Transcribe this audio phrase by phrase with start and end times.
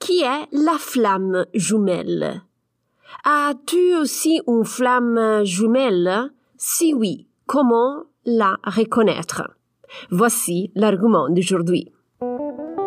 [0.00, 2.42] qui est la flamme jumelle?
[3.24, 6.30] As-tu aussi une flamme jumelle?
[6.56, 9.42] Si oui, comment la reconnaître?
[10.10, 11.92] Voici l'argument d'aujourd'hui.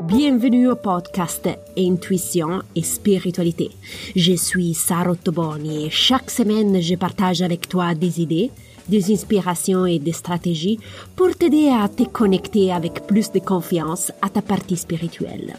[0.03, 1.47] Bienvenue au podcast
[1.77, 3.69] Intuition et Spiritualité.
[4.15, 8.51] Je suis Sarah Toboni et chaque semaine je partage avec toi des idées,
[8.87, 10.79] des inspirations et des stratégies
[11.15, 15.55] pour t'aider à te connecter avec plus de confiance à ta partie spirituelle.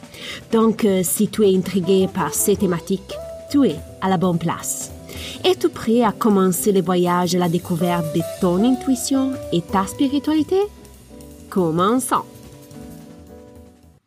[0.53, 3.15] Donc, euh, si tu es intrigué par ces thématiques,
[3.51, 4.91] tu es à la bonne place.
[5.45, 10.61] Es-tu prêt à commencer le voyage à la découverte de ton intuition et ta spiritualité?
[11.51, 12.25] Commençons!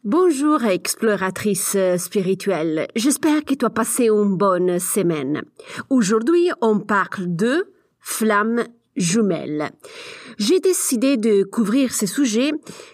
[0.03, 5.41] Bonjour exploratrice spirituelle, j'espère que tu as passé une bonne semaine.
[5.89, 8.63] Aujourd'hui, on parle de flamme
[8.97, 12.51] J'ai décidé de couvrir ce sujet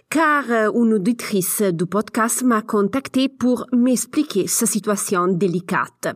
[0.10, 0.44] car
[0.76, 6.08] une auditrice du podcast m'a contacté pour m'expliquer sa situation délicate.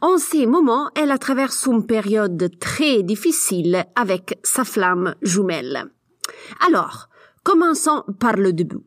[0.00, 5.90] En ces moments, elle traverse une période très difficile avec sa flamme jumelle.
[6.66, 7.08] Alors,
[7.42, 8.84] commençons par le début.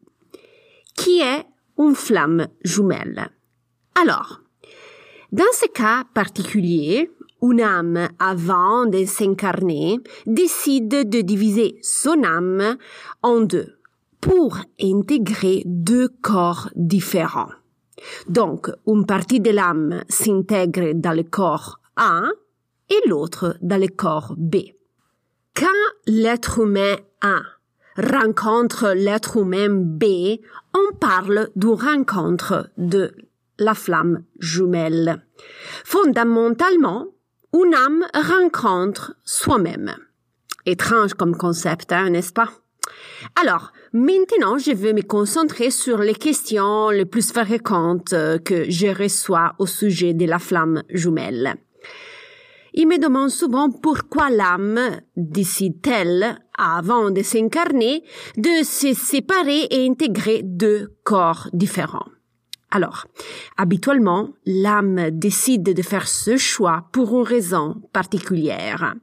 [0.96, 1.46] Qui est
[1.80, 3.30] une flamme jumelle?
[4.00, 4.42] Alors,
[5.32, 7.10] dans ce cas particulier,
[7.44, 12.78] une âme, avant de s'incarner, décide de diviser son âme
[13.22, 13.80] en deux
[14.22, 17.52] pour intégrer deux corps différents.
[18.28, 22.24] Donc, une partie de l'âme s'intègre dans le corps A
[22.90, 24.56] et l'autre dans le corps B.
[25.56, 25.68] Quand
[26.08, 27.42] l'être humain A
[27.98, 30.40] rencontre l'être humain B,
[30.74, 33.12] on parle d'une rencontre de
[33.60, 35.24] la flamme jumelle.
[35.84, 37.08] Fondamentalement,
[37.54, 39.96] une âme rencontre soi-même.
[40.66, 42.50] Étrange comme concept, hein, n'est-ce pas?
[43.42, 49.54] Alors, maintenant, je veux me concentrer sur les questions les plus fréquentes que je reçois
[49.60, 51.56] au sujet de la flamme jumelle.
[52.74, 54.80] Il me demande souvent pourquoi l'âme
[55.16, 58.04] décide-t-elle, avant de s'incarner,
[58.36, 62.08] de se séparer et intégrer deux corps différents.
[62.76, 63.06] Alors,
[63.56, 68.96] habituellement, l'âme décide de faire ce choix pour une raison particulière.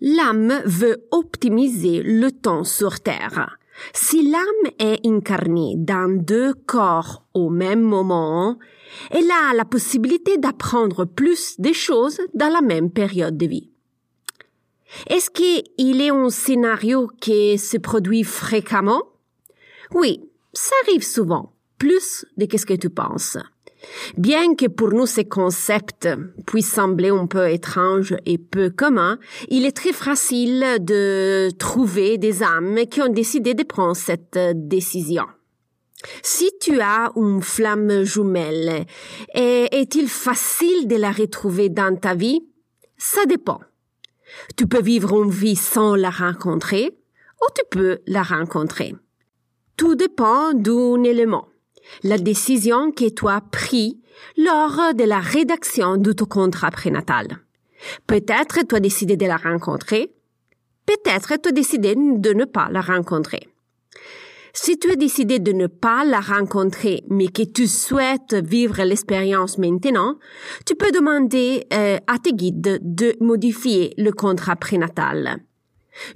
[0.00, 3.58] L'âme veut optimiser le temps sur Terre.
[3.92, 8.58] Si l'âme est incarnée dans deux corps au même moment,
[9.10, 13.70] elle a la possibilité d'apprendre plus des choses dans la même période de vie.
[15.08, 19.02] Est-ce qu'il est un scénario qui se produit fréquemment?
[19.92, 20.24] Oui,
[20.54, 23.36] ça arrive souvent, plus de ce que tu penses.
[24.16, 26.08] Bien que pour nous ces concepts
[26.46, 32.44] puissent sembler un peu étranges et peu communs, il est très facile de trouver des
[32.44, 35.26] âmes qui ont décidé de prendre cette décision.
[36.22, 38.86] Si tu as une flamme jumelle,
[39.34, 42.42] est-il facile de la retrouver dans ta vie?
[42.96, 43.60] Ça dépend.
[44.56, 46.96] Tu peux vivre une vie sans la rencontrer
[47.40, 48.94] ou tu peux la rencontrer.
[49.76, 51.48] Tout dépend d'un élément.
[52.02, 53.96] La décision que tu as prise
[54.36, 57.38] lors de la rédaction de ton contrat prénatal.
[58.06, 60.12] Peut-être tu as décidé de la rencontrer,
[60.86, 63.48] peut-être tu as décidé de ne pas la rencontrer.
[64.54, 69.56] Si tu as décidé de ne pas la rencontrer, mais que tu souhaites vivre l'expérience
[69.56, 70.18] maintenant,
[70.66, 75.38] tu peux demander euh, à tes guides de modifier le contrat prénatal.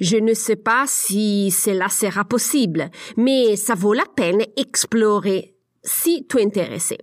[0.00, 5.56] Je ne sais pas si cela sera possible, mais ça vaut la peine explorer
[5.86, 6.98] si tu es intéressé.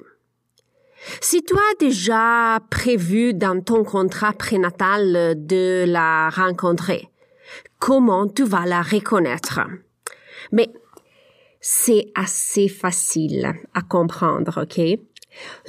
[1.22, 7.10] Si tu as déjà prévu dans ton contrat prénatal de la rencontrer,
[7.80, 9.62] comment tu vas la reconnaître?
[10.52, 10.70] Mais
[11.60, 15.00] c'est assez facile à comprendre, ok?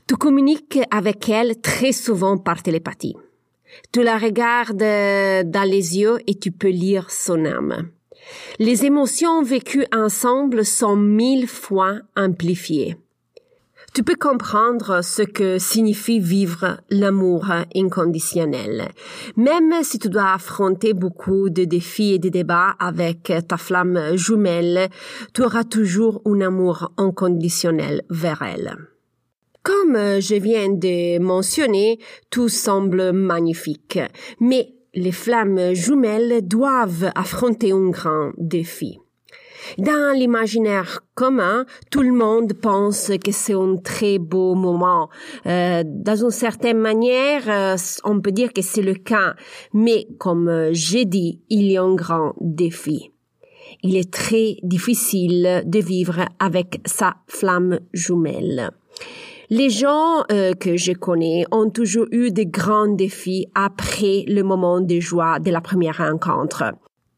[0.07, 3.17] Tu communiques avec elle très souvent par télépathie.
[3.93, 7.91] Tu la regardes dans les yeux et tu peux lire son âme.
[8.59, 12.97] Les émotions vécues ensemble sont mille fois amplifiées
[13.95, 17.47] tu peux comprendre ce que signifie vivre l'amour
[17.77, 18.89] inconditionnel.
[19.37, 24.89] Même si tu dois affronter beaucoup de défis et de débats avec ta flamme jumelle,
[25.33, 28.77] tu auras toujours un amour inconditionnel vers elle.
[29.63, 32.01] Comme je viens de mentionner,
[32.31, 34.01] tout semble magnifique,
[34.41, 38.99] mais les flammes jumelles doivent affronter un grand défi.
[39.79, 45.09] Dans l'imaginaire commun, tout le monde pense que c'est un très beau moment.
[45.47, 49.35] Euh, dans une certaine manière, euh, on peut dire que c'est le cas.
[49.73, 53.11] Mais comme euh, j'ai dit, il y a un grand défi.
[53.83, 58.71] Il est très difficile de vivre avec sa flamme jumelle.
[59.51, 64.81] Les gens euh, que je connais ont toujours eu de grands défis après le moment
[64.81, 66.65] de joie de la première rencontre.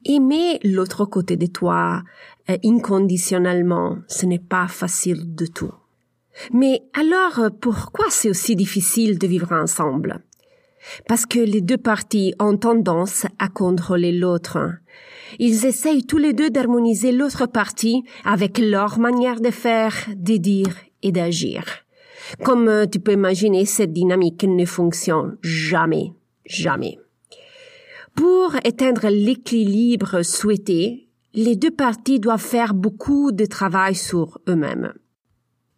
[0.08, 2.02] Aimer l'autre côté de toi
[2.48, 5.72] euh, inconditionnellement, ce n'est pas facile du tout.
[6.52, 10.20] Mais alors, pourquoi c'est aussi difficile de vivre ensemble?
[11.08, 14.58] Parce que les deux parties ont tendance à contrôler l'autre.
[15.40, 20.74] Ils essayent tous les deux d'harmoniser l'autre partie avec leur manière de faire, de dire
[21.02, 21.64] et d'agir.
[22.44, 26.12] Comme euh, tu peux imaginer, cette dynamique ne fonctionne jamais,
[26.44, 26.98] jamais.
[28.16, 34.94] Pour atteindre l'équilibre souhaité, les deux parties doivent faire beaucoup de travail sur eux-mêmes.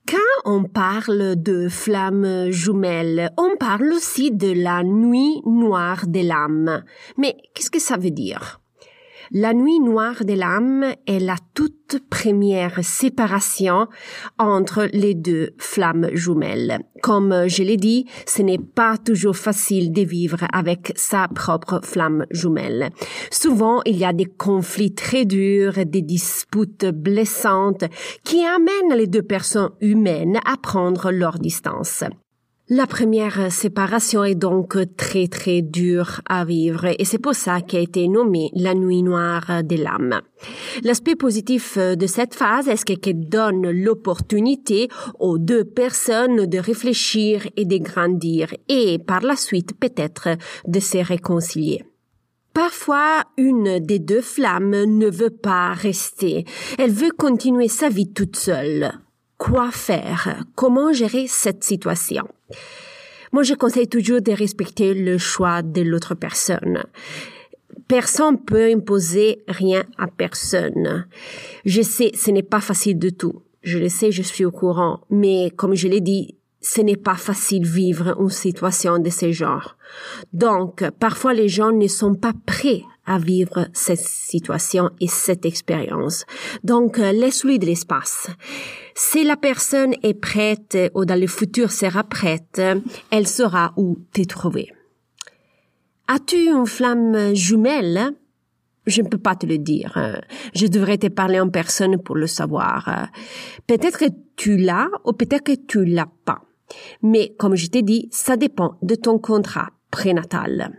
[0.08, 6.84] Quand on parle de flammes jumelles, on parle aussi de la nuit noire de l'âme.
[7.16, 8.60] Mais qu'est-ce que ça veut dire?
[9.30, 13.86] La nuit noire de l'âme est la toute première séparation
[14.38, 16.78] entre les deux flammes jumelles.
[17.02, 22.24] Comme je l'ai dit, ce n'est pas toujours facile de vivre avec sa propre flamme
[22.30, 22.90] jumelle.
[23.30, 27.84] Souvent, il y a des conflits très durs, des disputes blessantes
[28.24, 32.02] qui amènent les deux personnes humaines à prendre leur distance.
[32.70, 37.80] La première séparation est donc très très dure à vivre et c'est pour ça qu'elle
[37.80, 40.20] a été nommée la nuit noire de l'âme.
[40.82, 44.88] L'aspect positif de cette phase est qu'elle donne l'opportunité
[45.18, 50.36] aux deux personnes de réfléchir et de grandir et par la suite peut-être
[50.66, 51.86] de se réconcilier?
[52.52, 56.44] Parfois, une des deux flammes ne veut pas rester.
[56.78, 58.92] Elle veut continuer sa vie toute seule
[59.38, 62.28] quoi faire, comment gérer cette situation.
[63.32, 66.84] Moi, je conseille toujours de respecter le choix de l'autre personne.
[67.86, 71.06] Personne peut imposer rien à personne.
[71.64, 73.42] Je sais, ce n'est pas facile du tout.
[73.62, 75.00] Je le sais, je suis au courant.
[75.10, 79.76] Mais comme je l'ai dit, ce n'est pas facile vivre une situation de ce genre.
[80.32, 86.26] Donc, parfois les gens ne sont pas prêts à vivre cette situation et cette expérience.
[86.64, 88.28] Donc, laisse-lui de l'espace.
[89.00, 92.60] Si la personne est prête ou dans le futur sera prête,
[93.12, 94.72] elle saura où te trouver.
[96.08, 98.10] As-tu une flamme jumelle?
[98.86, 100.20] Je ne peux pas te le dire.
[100.52, 103.08] Je devrais te parler en personne pour le savoir.
[103.68, 106.42] Peut-être que tu l'as ou peut-être que tu l'as pas.
[107.00, 110.72] Mais comme je t'ai dit, ça dépend de ton contrat prénatal.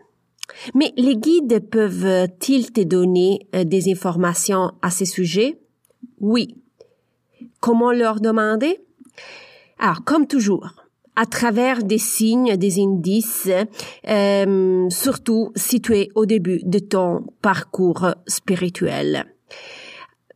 [0.76, 5.58] Mais les guides peuvent-ils te donner euh, des informations à ce sujet?
[6.20, 6.59] Oui,
[7.60, 8.80] Comment leur demander?
[9.80, 10.74] Alors, comme toujours,
[11.16, 13.50] à travers des signes, des indices,
[14.08, 19.26] euh, surtout situés au début de ton parcours spirituel.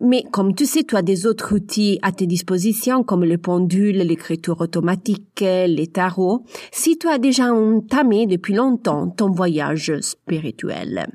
[0.01, 3.99] Mais comme tu sais, tu as des autres outils à tes dispositions comme le pendule,
[3.99, 11.07] l'écriture automatique, les tarots, si tu as déjà entamé depuis longtemps ton voyage spirituel.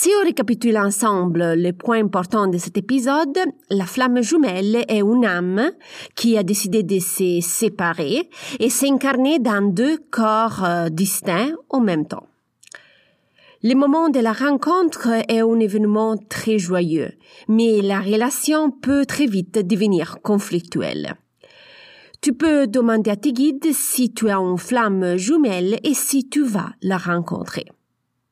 [0.00, 3.36] Si on récapitule ensemble les points importants de cet épisode,
[3.68, 5.72] la flamme jumelle est une âme
[6.14, 8.30] qui a décidé de se séparer
[8.60, 12.28] et s'incarner dans deux corps euh, distincts en même temps.
[13.64, 17.10] Le moment de la rencontre est un événement très joyeux,
[17.48, 21.16] mais la relation peut très vite devenir conflictuelle.
[22.20, 26.44] Tu peux demander à tes guides si tu as une flamme jumelle et si tu
[26.44, 27.64] vas la rencontrer.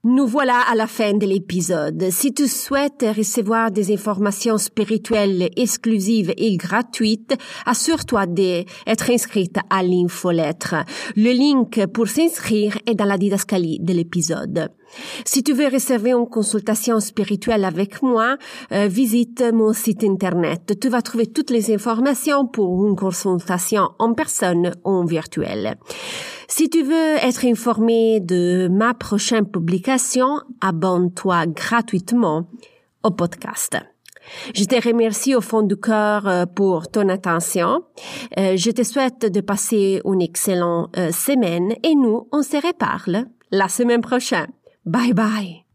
[0.08, 2.10] Nous voilà à la fin de l'épisode.
[2.10, 7.34] Si tu souhaites recevoir des informations spirituelles exclusives et gratuites,
[7.64, 10.76] assure-toi d'être inscrite à l'infolettre.
[11.16, 14.68] Le link pour s'inscrire est dans la didascalie de l'épisode.
[15.25, 18.36] Si tu veux réserver une consultation spirituelle avec moi,
[18.70, 20.78] euh, visite mon site internet.
[20.80, 25.76] Tu vas trouver toutes les informations pour une consultation en personne ou en virtuel.
[26.48, 32.48] Si tu veux être informé de ma prochaine publication, abonne-toi gratuitement
[33.02, 33.76] au podcast.
[34.54, 37.84] Je te remercie au fond du cœur euh, pour ton attention.
[38.38, 43.26] Euh, je te souhaite de passer une excellente euh, semaine et nous, on se reparle
[43.50, 44.48] la semaine prochaine.
[44.84, 45.65] Bye bye.